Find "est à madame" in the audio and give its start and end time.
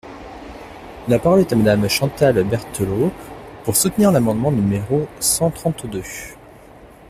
1.41-1.87